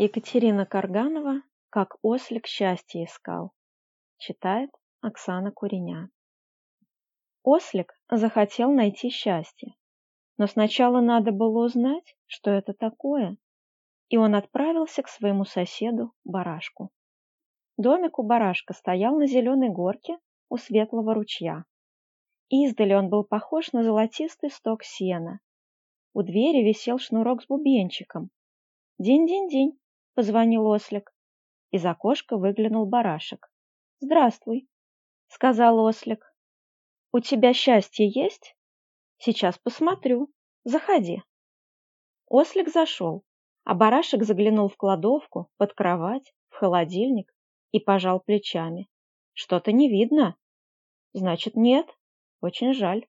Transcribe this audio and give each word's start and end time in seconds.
Екатерина 0.00 0.64
Карганова 0.64 1.42
«Как 1.70 1.96
ослик 2.02 2.46
счастье 2.46 3.04
искал». 3.04 3.50
Читает 4.16 4.70
Оксана 5.00 5.50
Куреня. 5.50 6.10
Ослик 7.42 7.92
захотел 8.08 8.70
найти 8.70 9.10
счастье, 9.10 9.74
но 10.36 10.46
сначала 10.46 11.00
надо 11.00 11.32
было 11.32 11.64
узнать, 11.64 12.14
что 12.26 12.52
это 12.52 12.74
такое, 12.74 13.38
и 14.08 14.16
он 14.16 14.36
отправился 14.36 15.02
к 15.02 15.08
своему 15.08 15.44
соседу 15.44 16.12
Барашку. 16.22 16.92
Домик 17.76 18.20
у 18.20 18.22
Барашка 18.22 18.74
стоял 18.74 19.18
на 19.18 19.26
зеленой 19.26 19.70
горке 19.70 20.16
у 20.48 20.58
светлого 20.58 21.12
ручья. 21.12 21.64
Издали 22.50 22.94
он 22.94 23.08
был 23.08 23.24
похож 23.24 23.72
на 23.72 23.82
золотистый 23.82 24.52
сток 24.52 24.84
сена. 24.84 25.40
У 26.14 26.22
двери 26.22 26.62
висел 26.62 27.00
шнурок 27.00 27.42
с 27.42 27.48
бубенчиком. 27.48 28.30
«День-день-день!» 29.00 29.76
Позвонил 30.18 30.66
ослик. 30.66 31.14
Из 31.70 31.86
окошка 31.86 32.36
выглянул 32.36 32.86
барашек. 32.86 33.48
«Здравствуй»,— 34.00 34.68
сказал 35.28 35.78
ослик. 35.78 36.34
«У 37.12 37.20
тебя 37.20 37.54
счастье 37.54 38.08
есть?» 38.08 38.56
«Сейчас 39.18 39.58
посмотрю. 39.58 40.28
Заходи». 40.64 41.22
Ослик 42.26 42.68
зашел, 42.68 43.22
а 43.62 43.76
барашек 43.76 44.24
заглянул 44.24 44.68
в 44.68 44.76
кладовку, 44.76 45.52
под 45.56 45.72
кровать, 45.74 46.34
в 46.48 46.56
холодильник 46.56 47.32
и 47.70 47.78
пожал 47.78 48.18
плечами. 48.18 48.88
«Что-то 49.34 49.70
не 49.70 49.88
видно». 49.88 50.34
«Значит, 51.12 51.54
нет. 51.54 51.86
Очень 52.40 52.74
жаль». 52.74 53.06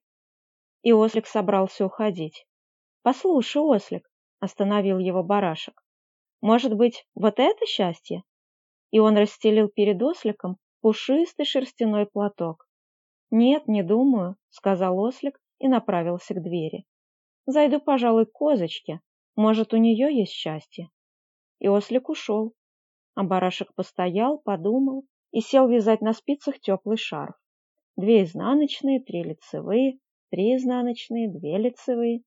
И 0.82 0.92
ослик 0.92 1.26
собрался 1.26 1.84
уходить. 1.86 2.46
«Послушай, 3.02 3.62
ослик»,— 3.62 4.08
остановил 4.38 5.00
его 5.00 5.24
барашек. 5.24 5.82
Может 6.40 6.74
быть, 6.74 7.06
вот 7.14 7.38
это 7.38 7.66
счастье? 7.66 8.24
И 8.90 8.98
он 8.98 9.16
расстелил 9.16 9.68
перед 9.68 10.02
осликом 10.02 10.56
пушистый 10.80 11.44
шерстяной 11.44 12.06
платок. 12.06 12.66
«Нет, 13.30 13.68
не 13.68 13.82
думаю»,— 13.82 14.36
сказал 14.48 14.98
ослик 14.98 15.38
и 15.58 15.68
направился 15.68 16.34
к 16.34 16.42
двери. 16.42 16.84
«Зайду, 17.46 17.80
пожалуй, 17.80 18.26
к 18.26 18.32
козочке. 18.32 19.00
Может, 19.36 19.72
у 19.72 19.76
нее 19.76 20.16
есть 20.16 20.32
счастье». 20.32 20.90
И 21.60 21.68
ослик 21.68 22.08
ушел. 22.08 22.54
А 23.14 23.22
барашек 23.22 23.74
постоял, 23.74 24.38
подумал 24.38 25.04
и 25.30 25.40
сел 25.40 25.68
вязать 25.68 26.00
на 26.00 26.12
спицах 26.12 26.58
теплый 26.58 26.96
шарф. 26.96 27.34
Две 27.96 28.24
изнаночные, 28.24 29.00
три 29.00 29.22
лицевые, 29.22 29.98
три 30.30 30.56
изнаночные, 30.56 31.30
две 31.30 31.58
лицевые. 31.58 32.22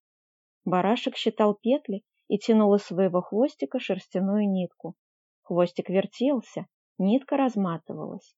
Барашек 0.65 1.17
считал 1.17 1.55
петли 1.55 2.03
и 2.27 2.37
тянул 2.37 2.73
из 2.75 2.83
своего 2.83 3.21
хвостика 3.21 3.79
шерстяную 3.79 4.49
нитку. 4.49 4.95
Хвостик 5.43 5.89
вертелся, 5.89 6.67
нитка 6.97 7.37
разматывалась. 7.37 8.35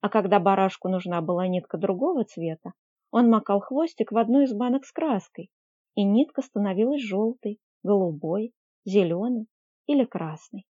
А 0.00 0.08
когда 0.08 0.38
барашку 0.38 0.88
нужна 0.88 1.20
была 1.20 1.46
нитка 1.46 1.78
другого 1.78 2.24
цвета, 2.24 2.72
он 3.10 3.30
макал 3.30 3.60
хвостик 3.60 4.12
в 4.12 4.18
одну 4.18 4.42
из 4.42 4.52
банок 4.52 4.84
с 4.84 4.92
краской, 4.92 5.50
и 5.94 6.04
нитка 6.04 6.42
становилась 6.42 7.02
желтой, 7.02 7.58
голубой, 7.82 8.52
зеленой 8.84 9.46
или 9.86 10.04
красной. 10.04 10.66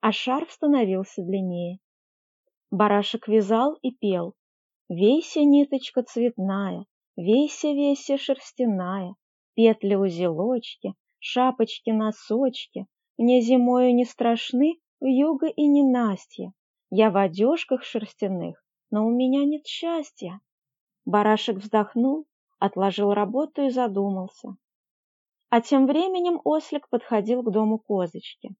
А 0.00 0.12
шарф 0.12 0.50
становился 0.50 1.22
длиннее. 1.22 1.78
Барашек 2.70 3.28
вязал 3.28 3.78
и 3.82 3.92
пел. 3.92 4.34
«Вейся, 4.88 5.44
ниточка 5.44 6.02
цветная, 6.02 6.84
вейся-вейся 7.16 8.18
шерстяная, 8.18 9.14
петли-узелочки, 11.24 11.26
шапочки-носочки, 11.26 12.86
мне 13.16 13.40
зимою 13.40 13.94
не 13.94 14.04
страшны 14.04 14.78
вьюга 15.00 15.46
и 15.46 15.66
ненастье. 15.66 16.52
Я 16.90 17.10
в 17.10 17.16
одежках 17.16 17.82
шерстяных, 17.82 18.62
но 18.90 19.06
у 19.06 19.10
меня 19.10 19.44
нет 19.44 19.66
счастья. 19.66 20.40
Барашек 21.06 21.56
вздохнул, 21.56 22.26
отложил 22.58 23.12
работу 23.12 23.62
и 23.62 23.70
задумался. 23.70 24.56
А 25.50 25.60
тем 25.60 25.86
временем 25.86 26.40
ослик 26.44 26.88
подходил 26.88 27.42
к 27.42 27.50
дому 27.50 27.78
козочки. 27.78 28.54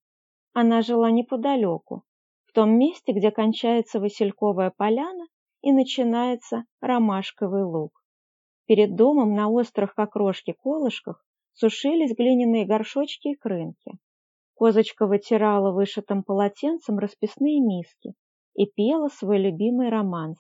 Она 0.52 0.82
жила 0.82 1.10
неподалеку, 1.10 2.04
в 2.46 2.52
том 2.52 2.78
месте, 2.78 3.12
где 3.12 3.30
кончается 3.30 3.98
Васильковая 3.98 4.70
поляна 4.70 5.26
и 5.62 5.72
начинается 5.72 6.64
ромашковый 6.80 7.64
луг. 7.64 8.00
Перед 8.66 8.94
домом 8.94 9.34
на 9.34 9.48
острых, 9.48 9.94
как 9.94 10.14
рожки, 10.16 10.52
колышках 10.52 11.24
сушились 11.54 12.16
глиняные 12.16 12.66
горшочки 12.66 13.28
и 13.28 13.34
крынки. 13.34 13.92
Козочка 14.54 15.06
вытирала 15.06 15.72
вышитым 15.72 16.22
полотенцем 16.22 16.98
расписные 16.98 17.60
миски 17.60 18.14
и 18.54 18.66
пела 18.66 19.08
свой 19.08 19.38
любимый 19.38 19.88
романс. 19.88 20.38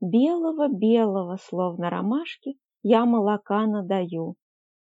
Белого-белого, 0.00 1.38
словно 1.40 1.88
ромашки, 1.88 2.58
я 2.82 3.06
молока 3.06 3.66
надаю. 3.66 4.34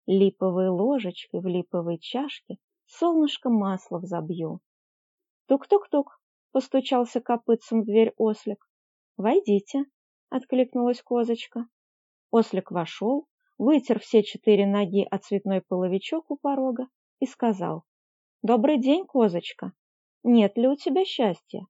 Липовой 0.06 0.70
ложечкой 0.70 1.42
в 1.42 1.48
липовой 1.48 1.98
чашке 1.98 2.58
солнышко 2.86 3.50
масло 3.50 3.98
взобью. 3.98 4.60
Тук-тук-тук, 5.48 6.20
постучался 6.56 7.20
копытцем 7.20 7.82
в 7.82 7.86
дверь 7.86 8.14
ослик. 8.16 8.66
«Войдите»,— 9.18 9.84
откликнулась 10.30 11.02
козочка. 11.02 11.68
Ослик 12.32 12.72
вошел, 12.72 13.28
вытер 13.58 14.00
все 14.00 14.24
четыре 14.24 14.66
ноги 14.66 15.08
от 15.10 15.24
цветной 15.24 15.62
половичок 15.62 16.30
у 16.30 16.38
порога 16.38 16.88
и 17.20 17.26
сказал, 17.26 17.84
«Добрый 18.42 18.80
день, 18.80 19.06
козочка. 19.06 19.74
Нет 20.24 20.58
ли 20.58 20.68
у 20.68 20.76
тебя 20.76 21.06
счастья?» 21.06 21.66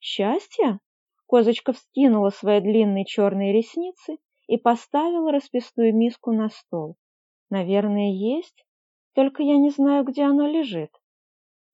«Счастья?» 0.00 0.80
Козочка 1.26 1.72
вскинула 1.72 2.28
свои 2.28 2.60
длинные 2.60 3.06
черные 3.06 3.54
ресницы 3.54 4.18
и 4.48 4.58
поставила 4.58 5.32
расписную 5.32 5.96
миску 5.96 6.32
на 6.32 6.50
стол. 6.50 6.96
«Наверное, 7.48 8.12
есть, 8.12 8.66
только 9.14 9.42
я 9.42 9.56
не 9.56 9.70
знаю, 9.70 10.04
где 10.04 10.24
оно 10.24 10.46
лежит». 10.46 10.90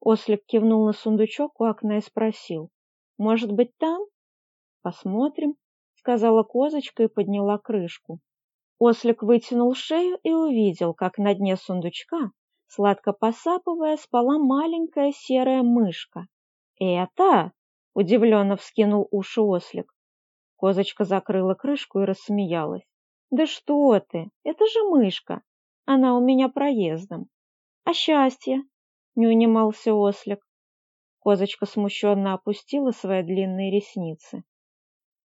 Ослик 0.01 0.45
кивнул 0.47 0.87
на 0.87 0.93
сундучок 0.93 1.61
у 1.61 1.65
окна 1.65 1.99
и 1.99 2.01
спросил, 2.01 2.71
«Может 3.19 3.51
быть, 3.51 3.77
там?» 3.79 4.01
«Посмотрим»,— 4.83 5.57
сказала 5.95 6.45
козочка 6.45 7.03
и 7.03 7.09
подняла 7.09 7.59
крышку. 7.59 8.21
Ослик 8.79 9.23
вытянул 9.23 9.75
шею 9.75 10.19
и 10.23 10.33
увидел, 10.33 10.95
как 10.95 11.19
на 11.19 11.35
дне 11.35 11.57
сундучка, 11.57 12.31
сладко 12.67 13.13
посапывая, 13.13 13.97
спала 13.97 14.39
маленькая 14.39 15.13
серая 15.13 15.63
мышка. 15.63 16.29
«Это?»— 16.79 17.53
удивленно 17.95 18.57
вскинул 18.57 19.09
уши 19.11 19.41
ослик. 19.41 19.93
Козочка 20.55 21.05
закрыла 21.05 21.55
крышку 21.55 22.01
и 22.01 22.05
рассмеялась. 22.05 22.87
«Да 23.31 23.47
что 23.47 23.99
ты! 24.01 24.31
Это 24.45 24.65
же 24.67 24.83
мышка! 24.89 25.43
Она 25.85 26.17
у 26.17 26.25
меня 26.25 26.49
проездом!» 26.49 27.29
«А 27.85 27.93
счастье?»— 27.93 28.63
не 29.17 29.27
унимался 29.27 29.93
ослик. 29.93 30.47
Козочка 31.19 31.67
смущенно 31.67 32.35
опустила 32.35 32.93
свои 32.93 33.23
длинные 33.23 33.73
ресницы. 33.73 34.45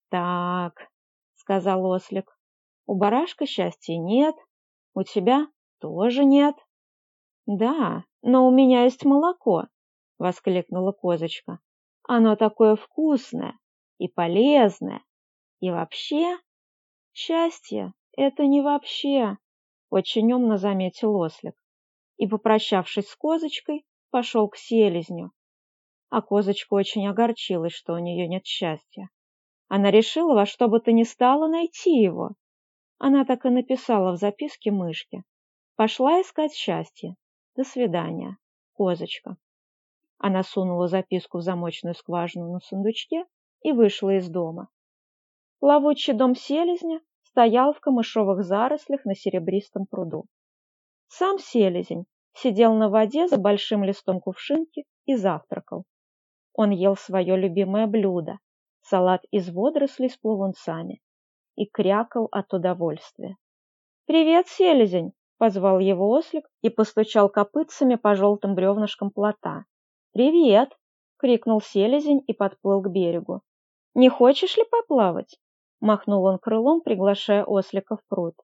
«Так»,— 0.09 0.89
сказал 1.35 1.85
ослик, 1.85 2.37
у 2.85 2.95
барашка 2.95 3.45
счастья 3.45 3.97
нет, 3.97 4.35
у 4.93 5.03
тебя 5.03 5.47
тоже 5.79 6.25
нет. 6.25 6.55
Да, 7.45 8.03
но 8.21 8.47
у 8.47 8.51
меня 8.51 8.83
есть 8.83 9.05
молоко, 9.05 9.67
воскликнула 10.17 10.91
козочка. 10.91 11.59
Оно 12.03 12.35
такое 12.35 12.75
вкусное 12.75 13.57
и 13.97 14.07
полезное. 14.07 15.03
И 15.59 15.69
вообще, 15.69 16.37
счастье— 17.13 17.93
это 18.17 18.45
не 18.45 18.61
вообще, 18.61 19.37
очень 19.89 20.31
умно 20.33 20.57
заметил 20.57 21.15
ослик. 21.15 21.55
И, 22.17 22.27
попрощавшись 22.27 23.07
с 23.07 23.15
козочкой, 23.15 23.85
пошел 24.09 24.47
к 24.47 24.57
селезню. 24.57 25.31
А 26.09 26.21
козочка 26.21 26.73
очень 26.73 27.07
огорчилась, 27.07 27.73
что 27.73 27.93
у 27.93 27.97
нее 27.99 28.27
нет 28.27 28.45
счастья. 28.45 29.09
Она 29.67 29.91
решила 29.91 30.33
во 30.33 30.45
что 30.45 30.67
бы 30.67 30.79
то 30.79 30.91
ни 30.91 31.03
стало 31.03 31.47
найти 31.47 31.91
его. 32.01 32.31
Она 33.03 33.25
так 33.25 33.47
и 33.47 33.49
написала 33.49 34.11
в 34.11 34.17
записке 34.17 34.69
мышке. 34.69 35.23
Пошла 35.75 36.21
искать 36.21 36.53
счастье. 36.53 37.15
До 37.55 37.63
свидания, 37.63 38.37
козочка. 38.73 39.37
Она 40.19 40.43
сунула 40.43 40.87
записку 40.87 41.39
в 41.39 41.41
замочную 41.41 41.95
скважину 41.95 42.53
на 42.53 42.59
сундучке 42.59 43.25
и 43.63 43.71
вышла 43.71 44.17
из 44.17 44.29
дома. 44.29 44.69
Плавучий 45.57 46.13
дом 46.13 46.35
селезня 46.35 47.01
стоял 47.23 47.73
в 47.73 47.79
камышовых 47.79 48.43
зарослях 48.43 49.03
на 49.03 49.15
серебристом 49.15 49.87
пруду. 49.87 50.25
Сам 51.07 51.39
селезень 51.39 52.05
сидел 52.33 52.75
на 52.75 52.87
воде 52.87 53.27
за 53.27 53.39
большим 53.39 53.83
листом 53.83 54.19
кувшинки 54.19 54.85
и 55.05 55.15
завтракал. 55.15 55.85
Он 56.53 56.69
ел 56.69 56.95
свое 56.95 57.35
любимое 57.35 57.87
блюдо– 57.87 58.37
салат 58.81 59.23
из 59.31 59.49
водорослей 59.49 60.11
с 60.11 60.17
плавунцами 60.17 61.01
и 61.55 61.65
крякал 61.65 62.27
от 62.31 62.53
удовольствия. 62.53 63.37
«Привет, 64.05 64.47
селезень!»— 64.47 65.13
позвал 65.37 65.79
его 65.79 66.09
ослик 66.09 66.47
и 66.61 66.69
постучал 66.69 67.29
копытцами 67.29 67.95
по 67.95 68.15
желтым 68.15 68.55
бревнышкам 68.55 69.11
плота. 69.11 69.65
«Привет!»— 70.13 70.69
крикнул 71.17 71.61
селезень 71.61 72.23
и 72.27 72.33
подплыл 72.33 72.81
к 72.81 72.89
берегу. 72.89 73.41
«Не 73.93 74.09
хочешь 74.09 74.57
ли 74.57 74.63
поплавать?»— 74.69 75.39
махнул 75.81 76.25
он 76.25 76.39
крылом, 76.39 76.81
приглашая 76.81 77.43
ослика 77.43 77.97
в 77.97 78.05
пруд. 78.07 78.35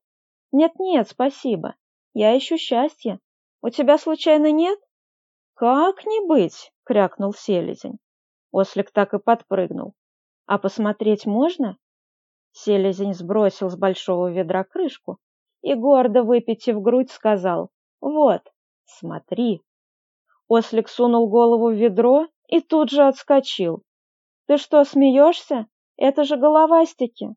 «Нет-нет, 0.51 1.09
спасибо. 1.09 1.75
Я 2.13 2.37
ищу 2.37 2.57
счастье. 2.57 3.19
У 3.61 3.69
тебя 3.69 3.97
случайно 3.97 4.51
нет?» 4.51 4.79
«Как 5.53 6.05
не 6.05 6.25
быть?»— 6.27 6.71
крякнул 6.83 7.33
селезень. 7.33 7.97
Ослик 8.51 8.91
так 8.91 9.13
и 9.13 9.19
подпрыгнул. 9.19 9.93
«А 10.45 10.57
посмотреть 10.57 11.25
можно?» 11.25 11.77
Селезень 12.59 13.13
сбросил 13.13 13.69
с 13.69 13.77
большого 13.77 14.31
ведра 14.31 14.63
крышку 14.63 15.19
и, 15.61 15.75
гордо 15.75 16.23
выпитив 16.23 16.81
грудь, 16.81 17.11
сказал 17.11 17.69
«Вот, 18.01 18.41
смотри». 18.85 19.61
Ослик 20.47 20.89
сунул 20.89 21.29
голову 21.29 21.69
в 21.69 21.75
ведро 21.75 22.25
и 22.47 22.59
тут 22.59 22.89
же 22.89 23.03
отскочил. 23.03 23.83
«Ты 24.47 24.57
что, 24.57 24.83
смеешься? 24.85 25.67
Это 25.97 26.23
же 26.23 26.35
головастики!» 26.35 27.35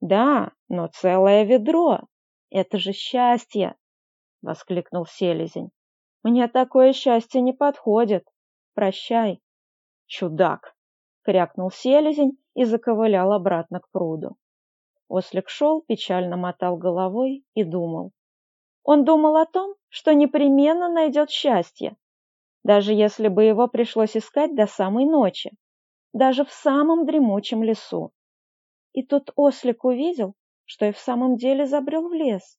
«Да, 0.00 0.52
но 0.68 0.86
целое 0.86 1.42
ведро! 1.42 2.02
Это 2.48 2.78
же 2.78 2.92
счастье!»— 2.92 3.74
воскликнул 4.42 5.06
селезень. 5.06 5.70
«Мне 6.22 6.46
такое 6.46 6.92
счастье 6.92 7.40
не 7.40 7.52
подходит. 7.52 8.28
Прощай!» 8.74 9.40
«Чудак!»— 10.06 10.76
крякнул 11.22 11.72
селезень 11.72 12.38
и 12.54 12.64
заковылял 12.64 13.32
обратно 13.32 13.80
к 13.80 13.90
пруду. 13.90 14.36
Ослик 15.14 15.50
шел, 15.50 15.82
печально 15.82 16.38
мотал 16.38 16.78
головой 16.78 17.44
и 17.52 17.64
думал. 17.64 18.12
Он 18.82 19.04
думал 19.04 19.36
о 19.36 19.44
том, 19.44 19.74
что 19.90 20.14
непременно 20.14 20.88
найдет 20.88 21.28
счастье, 21.28 21.98
даже 22.64 22.94
если 22.94 23.28
бы 23.28 23.44
его 23.44 23.68
пришлось 23.68 24.16
искать 24.16 24.54
до 24.54 24.66
самой 24.66 25.04
ночи, 25.04 25.50
даже 26.14 26.46
в 26.46 26.50
самом 26.50 27.04
дремучем 27.04 27.62
лесу. 27.62 28.12
И 28.94 29.04
тут 29.04 29.32
ослик 29.36 29.84
увидел, 29.84 30.32
что 30.64 30.86
и 30.86 30.92
в 30.92 30.98
самом 30.98 31.36
деле 31.36 31.66
забрел 31.66 32.08
в 32.08 32.14
лес. 32.14 32.58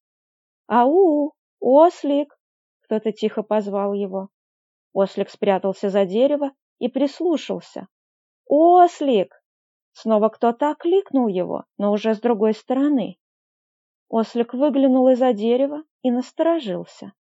«Ау, 0.68 1.34
ослик!»— 1.60 2.38
кто-то 2.82 3.12
тихо 3.12 3.42
позвал 3.42 3.94
его. 3.94 4.30
Ослик 4.94 5.32
спрятался 5.32 5.90
за 5.90 6.06
дерево 6.06 6.52
и 6.78 6.88
прислушался. 6.88 7.88
«Ослик!» 8.46 9.43
Снова 9.94 10.30
кто-то 10.30 10.72
окликнул 10.72 11.28
его, 11.28 11.66
но 11.78 11.92
уже 11.92 12.16
с 12.16 12.19
другой 12.19 12.54
стороны. 12.54 13.18
Ослик 14.10 14.54
выглянул 14.54 15.07
из-за 15.10 15.34
дерева 15.34 15.84
и 16.01 16.12
насторожился. 16.12 17.13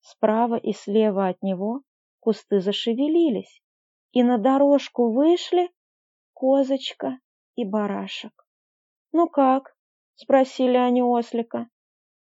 Справа 0.00 0.56
и 0.56 0.72
слева 0.72 1.28
от 1.28 1.42
него 1.42 1.82
кусты 2.20 2.60
зашевелились, 2.60 3.62
и 4.12 4.22
на 4.22 4.38
дорожку 4.38 5.12
вышли 5.12 5.70
козочка 6.34 7.18
и 7.56 7.64
барашек. 7.64 8.46
«Ну 9.12 9.28
как?»— 9.28 9.74
спросили 10.14 10.76
они 10.76 11.02
ослика. 11.02 11.68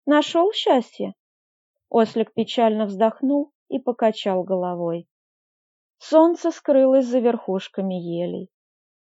«Нашел 0.05 0.51
счастье?» 0.51 1.15
Ослик 1.89 2.33
печально 2.33 2.85
вздохнул 2.85 3.53
и 3.69 3.79
покачал 3.79 4.43
головой. 4.43 5.07
Солнце 5.97 6.51
скрылось 6.51 7.05
за 7.05 7.19
верхушками 7.19 7.95
елей. 7.95 8.49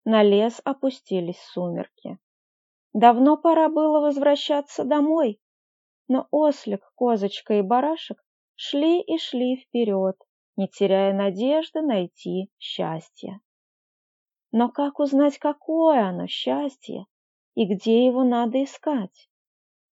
На 0.05 0.23
лес 0.23 0.61
опустились 0.65 1.41
сумерки. 1.53 2.19
Давно 2.93 3.37
пора 3.37 3.69
было 3.69 4.01
возвращаться 4.01 4.85
домой, 4.85 5.41
но 6.09 6.27
ослик, 6.31 6.83
козочка 6.95 7.55
и 7.55 7.63
барашек 7.63 8.19
шли 8.55 9.01
и 9.01 9.19
шли 9.19 9.57
вперед, 9.57 10.17
не 10.57 10.69
теряя 10.69 11.13
надежды 11.13 11.83
найти 11.83 12.51
счастье. 12.59 13.41
Но 14.53 14.69
как 14.71 14.99
узнать, 14.99 15.39
какое 15.39 16.09
оно 16.09 16.27
счастье 16.27 17.07
и 17.55 17.65
где 17.65 18.07
его 18.07 18.25
надо 18.25 18.65
искать? 18.65 19.31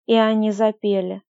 И 0.06 0.13
они 0.13 0.51
запели. 0.51 1.24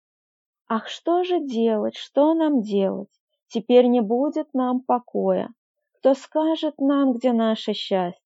Ах, 0.68 0.88
что 0.88 1.24
же 1.24 1.40
делать, 1.40 1.96
что 1.96 2.34
нам 2.34 2.62
делать? 2.62 3.12
Теперь 3.48 3.86
не 3.86 4.02
будет 4.02 4.54
нам 4.54 4.81
покоя. 4.81 5.54
Кто 5.94 6.16
скажет 6.16 6.80
нам, 6.80 7.14
где 7.14 7.31
наше 7.31 7.74
счастье? 7.74 8.23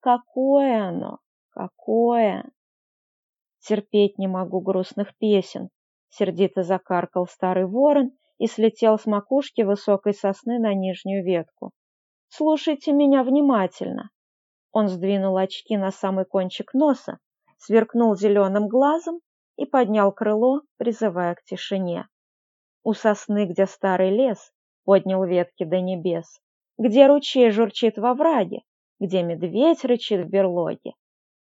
Какое 0.00 0.88
оно? 0.88 1.18
Какое? 1.50 2.50
Терпеть 3.60 4.16
не 4.16 4.28
могу 4.28 4.60
грустных 4.60 5.14
песен, 5.18 5.68
сердито 6.08 6.62
закаркал 6.62 7.26
старый 7.26 7.66
ворон 7.66 8.12
и 8.38 8.46
слетел 8.46 8.98
с 8.98 9.04
макушки 9.04 9.60
высокой 9.60 10.14
сосны 10.14 10.58
на 10.58 10.72
нижнюю 10.72 11.22
ветку. 11.22 11.72
Слушайте 12.28 12.92
меня 12.92 13.22
внимательно. 13.22 14.10
Он 14.72 14.88
сдвинул 14.88 15.36
очки 15.36 15.76
на 15.76 15.90
самый 15.90 16.24
кончик 16.24 16.72
носа, 16.72 17.18
сверкнул 17.58 18.16
зеленым 18.16 18.68
глазом 18.68 19.20
и 19.56 19.66
поднял 19.66 20.12
крыло, 20.12 20.62
призывая 20.78 21.34
к 21.34 21.42
тишине. 21.42 22.08
У 22.82 22.94
сосны, 22.94 23.44
где 23.44 23.66
старый 23.66 24.10
лес, 24.10 24.52
поднял 24.84 25.24
ветки 25.24 25.64
до 25.64 25.80
небес, 25.80 26.40
где 26.78 27.06
ручей 27.06 27.50
журчит 27.50 27.98
во 27.98 28.14
враге, 28.14 28.62
где 29.00 29.22
медведь 29.22 29.84
рычит 29.84 30.26
в 30.26 30.28
берлоге, 30.28 30.92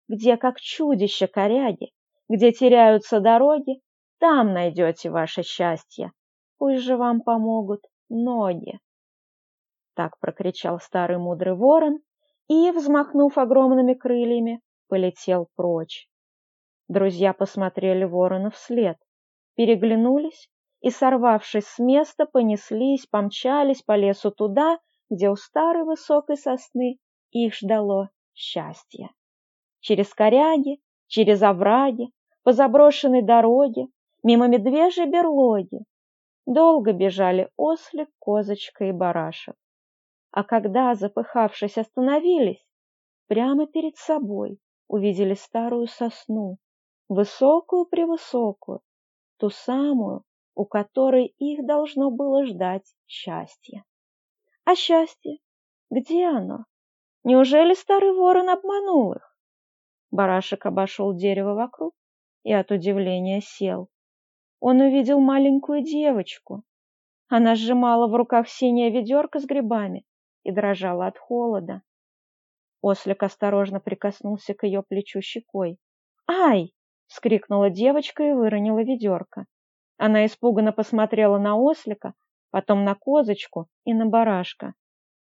где, 0.08 0.38
как 0.38 0.60
чудище 0.60 1.28
коряги, 1.28 1.92
где 2.30 2.52
теряются 2.52 3.20
дороги, 3.20 3.82
там 4.20 4.54
найдете 4.54 5.10
ваше 5.10 5.44
счастье. 5.44 6.14
Пусть 6.58 6.84
же 6.84 6.98
вам 6.98 7.22
помогут 7.22 7.82
ноги. 8.10 8.80
Так 9.94 10.18
прокричал 10.20 10.80
старый 10.80 11.18
мудрый 11.18 11.56
ворон 11.56 12.00
и, 12.48 12.72
взмахнув 12.72 13.38
огромными 13.38 13.94
крыльями, 13.94 14.62
полетел 14.88 15.50
прочь. 15.56 16.08
Друзья 16.88 17.34
посмотрели 17.34 18.06
ворона 18.06 18.50
вслед, 18.50 18.98
переглянулись 19.56 20.50
и, 20.82 20.90
сорвавшись 20.90 21.68
с 21.68 21.80
места, 21.80 22.26
понеслись, 22.26 23.06
помчались 23.06 23.82
по 23.82 23.96
лесу 23.96 24.32
туда, 24.32 24.80
где 25.10 25.30
у 25.30 25.36
старой 25.36 25.84
высокой 25.84 26.38
сосны 26.38 26.98
их 27.32 27.56
ждало 27.56 28.10
счастье. 28.34 29.10
Через 29.80 30.14
коряги, 30.14 30.82
через 31.08 31.42
овраги, 31.42 32.12
по 32.44 32.54
заброшенной 32.54 33.22
дороге, 33.22 33.88
мимо 34.24 34.48
медвежьей 34.48 35.08
берлоги. 35.08 35.80
Долго 36.46 36.94
бежали 36.94 37.50
ослик, 37.58 38.10
козочка 38.20 38.86
и 38.86 38.92
барашек. 38.92 39.56
А 40.32 40.44
когда, 40.44 40.96
запыхавшись, 40.96 41.78
остановились, 41.78 42.66
прямо 43.28 43.68
перед 43.68 43.98
собой 43.98 44.60
увидели 44.88 45.36
старую 45.36 45.88
сосну, 45.88 46.58
высокую-превысокую, 47.08 48.82
ту 49.38 49.50
самую, 49.50 50.24
у 50.56 50.66
которой 50.66 51.26
их 51.38 51.66
должно 51.66 52.12
было 52.12 52.46
ждать 52.46 52.96
счастье. 53.08 53.84
А 54.66 54.76
счастье? 54.76 55.38
Где 55.90 56.28
оно? 56.28 56.66
Неужели 57.24 57.74
старый 57.74 58.14
ворон 58.14 58.50
обманул 58.50 59.14
их? 59.14 59.36
Барашек 60.12 60.66
обошел 60.66 61.14
дерево 61.14 61.54
вокруг 61.54 61.94
и 62.44 62.54
от 62.54 62.72
удивления 62.72 63.42
сел. 63.42 63.90
Он 64.60 64.82
увидел 64.82 65.20
маленькую 65.20 65.84
девочку. 65.84 66.64
Она 67.28 67.56
сжимала 67.56 68.08
в 68.08 68.16
руках 68.16 68.50
синее 68.50 68.90
ведерко 68.90 69.40
с 69.40 69.46
грибами 69.46 70.06
и 70.44 70.52
дрожала 70.52 71.08
от 71.08 71.18
холода. 71.18 71.84
Ослик 72.82 73.24
осторожно 73.24 73.80
прикоснулся 73.80 74.54
к 74.54 74.64
ее 74.64 74.84
плечу 74.84 75.22
щекой. 75.22 75.78
«Ай!»— 76.28 76.74
вскрикнула 77.08 77.70
девочка 77.70 78.24
и 78.24 78.32
выронила 78.32 78.82
ведерко. 78.82 79.46
Она 79.98 80.26
испуганно 80.26 80.72
посмотрела 80.72 81.38
на 81.38 81.58
ослика, 81.58 82.14
потом 82.52 82.84
на 82.84 82.96
козочку 82.96 83.68
и 83.84 83.94
на 83.94 84.06
барашка. 84.06 84.74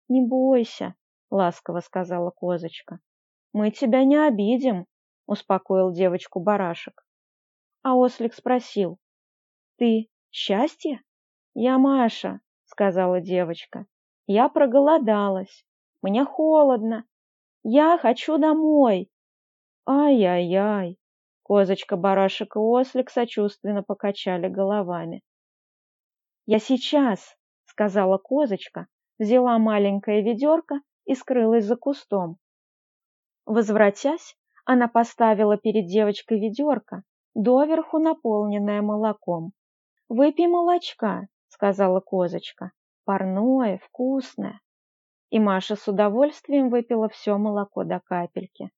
«Не 0.07 0.25
бойся»,— 0.25 0.95
ласково 1.31 1.79
сказала 1.79 2.29
козочка. 2.29 2.99
«Мы 3.53 3.71
тебя 3.71 4.03
не 4.03 4.17
обидим»,— 4.17 4.85
успокоил 5.25 5.91
девочку 5.91 6.39
барашек. 6.39 7.03
А 7.81 7.95
ослик 7.95 8.33
спросил, 8.33 8.99
«Ты 9.77 10.09
счастье?» 10.29 11.01
«Я 11.53 11.77
Маша»,— 11.79 12.41
сказала 12.65 13.19
девочка. 13.19 13.87
«Я 14.27 14.47
проголодалась. 14.49 15.65
Мне 16.01 16.23
холодно. 16.23 17.05
Я 17.63 17.97
хочу 17.97 18.37
домой». 18.37 19.09
«Ай-яй-яй!» 19.87 20.97
Козочка, 21.43 21.97
барашек 21.97 22.55
и 22.55 22.59
ослик 22.59 23.09
сочувственно 23.09 23.83
покачали 23.83 24.47
головами. 24.47 25.23
«Я 26.45 26.59
сейчас»,— 26.59 27.35
сказала 27.65 28.17
козочка, 28.17 28.87
взяла 29.17 29.57
маленькое 29.57 30.21
ведерко 30.21 30.81
и 31.05 31.15
скрылась 31.15 31.65
за 31.65 31.75
кустом. 31.75 32.37
Возвратясь, 33.45 34.35
она 34.65 34.87
поставила 34.87 35.57
перед 35.57 35.87
девочкой 35.87 36.39
ведерко, 36.39 37.03
доверху 37.33 37.99
наполненное 37.99 38.81
молоком. 38.81 39.51
«Выпей 40.09 40.47
молочка»,— 40.47 41.27
сказала 41.47 41.99
козочка,— 41.99 42.71
«парное, 43.05 43.79
вкусное». 43.79 44.61
И 45.29 45.39
Маша 45.39 45.75
с 45.75 45.87
удовольствием 45.87 46.69
выпила 46.69 47.07
все 47.09 47.37
молоко 47.37 47.83
до 47.83 48.01
капельки. 48.01 48.69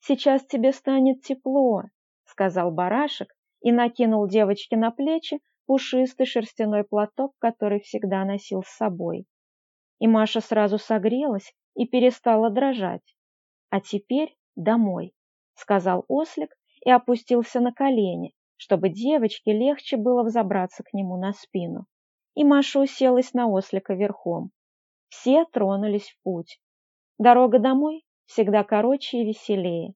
«Сейчас 0.00 0.44
тебе 0.46 0.72
станет 0.72 1.22
тепло»,— 1.22 1.84
сказал 2.24 2.70
барашек 2.70 3.28
и 3.60 3.72
накинул 3.72 4.26
девочке 4.26 4.76
на 4.76 4.90
плечи 4.90 5.40
пушистый 5.66 6.26
шерстяной 6.26 6.84
платок, 6.84 7.34
который 7.38 7.80
всегда 7.80 8.24
носил 8.24 8.62
с 8.62 8.76
собой. 8.76 9.26
И 9.98 10.06
Маша 10.06 10.40
сразу 10.40 10.78
согрелась 10.78 11.54
и 11.74 11.86
перестала 11.86 12.50
дрожать. 12.50 13.16
«А 13.70 13.80
теперь 13.80 14.36
домой»,— 14.56 15.14
сказал 15.54 16.04
ослик 16.08 16.54
и 16.84 16.90
опустился 16.90 17.60
на 17.60 17.72
колени, 17.72 18.32
чтобы 18.56 18.88
девочке 18.88 19.52
легче 19.52 19.96
было 19.96 20.22
взобраться 20.22 20.82
к 20.82 20.92
нему 20.92 21.16
на 21.16 21.32
спину. 21.32 21.86
И 22.34 22.44
Маша 22.44 22.80
уселась 22.80 23.32
на 23.32 23.48
ослика 23.48 23.94
верхом. 23.94 24.50
Все 25.08 25.44
тронулись 25.44 26.10
в 26.10 26.22
путь. 26.22 26.60
Дорога 27.18 27.58
домой 27.58 28.04
всегда 28.26 28.64
короче 28.64 29.18
и 29.18 29.24
веселее. 29.24 29.94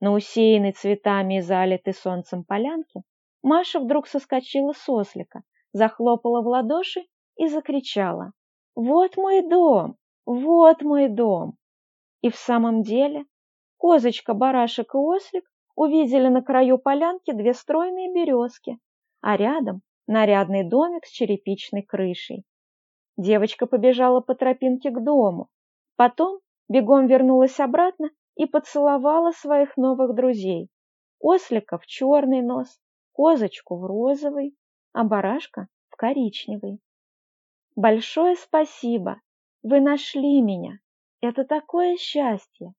На 0.00 0.12
усеянной 0.12 0.72
цветами 0.72 1.38
и 1.38 1.40
залитой 1.40 1.94
солнцем 1.94 2.44
полянке 2.44 3.02
Маша 3.42 3.80
вдруг 3.80 4.06
соскочила 4.06 4.72
с 4.72 4.88
ослика, 4.88 5.42
захлопала 5.72 6.42
в 6.42 6.46
ладоши 6.46 7.06
и 7.36 7.48
закричала 7.48 8.32
«Вот 8.74 9.16
мой 9.16 9.42
дом! 9.42 9.96
Вот 10.24 10.82
мой 10.82 11.08
дом!» 11.08 11.54
И 12.22 12.30
в 12.30 12.36
самом 12.36 12.82
деле 12.82 13.26
козочка, 13.76 14.32
барашек 14.32 14.94
и 14.94 14.98
ослик 14.98 15.44
увидели 15.74 16.28
на 16.28 16.42
краю 16.42 16.78
полянки 16.78 17.32
две 17.32 17.54
стройные 17.54 18.12
березки, 18.12 18.78
а 19.20 19.36
рядом 19.36 19.82
нарядный 20.06 20.68
домик 20.68 21.04
с 21.04 21.10
черепичной 21.10 21.82
крышей. 21.82 22.44
Девочка 23.16 23.66
побежала 23.66 24.20
по 24.20 24.34
тропинке 24.34 24.90
к 24.90 25.02
дому, 25.02 25.48
потом 25.96 26.40
бегом 26.68 27.06
вернулась 27.06 27.60
обратно 27.60 28.10
и 28.36 28.46
поцеловала 28.46 29.32
своих 29.32 29.76
новых 29.76 30.14
друзей. 30.14 30.68
Ослика 31.18 31.78
в 31.78 31.86
черный 31.86 32.42
нос, 32.42 32.80
козочку 33.12 33.76
в 33.76 33.84
розовый, 33.84 34.56
а 34.92 35.04
барашка 35.04 35.68
в 35.90 35.96
коричневый. 35.96 36.80
Большое 37.76 38.36
спасибо, 38.36 39.20
вы 39.62 39.80
нашли 39.80 40.40
меня. 40.40 40.78
Это 41.20 41.44
такое 41.44 41.96
счастье. 41.96 42.74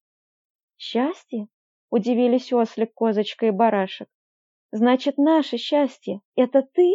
Счастье? 0.78 1.48
Удивились 1.90 2.52
ослик, 2.52 2.94
козочка 2.94 3.48
и 3.48 3.52
барашек. 3.52 4.10
Значит, 4.72 5.18
наше 5.18 5.58
счастье— 5.58 6.22
это 6.36 6.62
ты? 6.62 6.94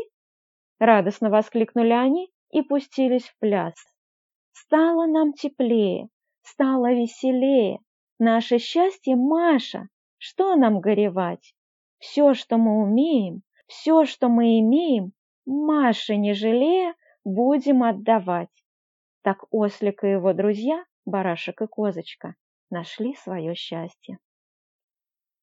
Радостно 0.78 1.31
воскликнули 1.31 1.93
они 1.93 2.33
и 2.50 2.62
пустились 2.62 3.28
в 3.28 3.38
пляс. 3.38 3.75
Стало 4.52 5.07
нам 5.07 5.33
теплее, 5.33 6.09
стало 6.43 6.93
веселее, 6.93 7.81
Наше 8.21 8.59
счастье 8.59 9.14
Маша, 9.14 9.88
что 10.17 10.57
нам 10.57 10.81
горевать? 10.81 11.55
Все, 11.99 12.35
что 12.35 12.57
мы 12.57 12.83
умеем, 12.83 13.43
все, 13.69 14.07
что 14.07 14.28
мы 14.28 14.59
имеем, 14.59 15.12
Маше 15.47 16.17
не 16.17 16.33
жалея, 16.33 16.97
будем 17.28 17.82
отдавать. 17.82 18.49
Так 19.23 19.44
ослик 19.50 20.02
и 20.04 20.08
его 20.08 20.32
друзья, 20.32 20.85
барашек 21.04 21.61
и 21.62 21.66
козочка, 21.66 22.35
нашли 22.70 23.14
свое 23.14 23.54
счастье. 23.54 24.18